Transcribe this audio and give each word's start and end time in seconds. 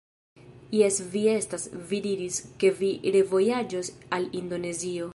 Jes 0.77 0.97
vi 1.15 1.21
estas! 1.33 1.67
Vi 1.91 2.01
diris, 2.07 2.41
ke 2.65 2.75
vi 2.83 2.91
revojaĝos 3.19 3.97
al 4.19 4.31
Indonezio! 4.43 5.09